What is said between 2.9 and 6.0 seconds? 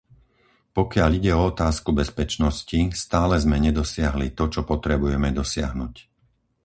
stále sme nedosiahli to, čo potrebujeme dosiahnuť.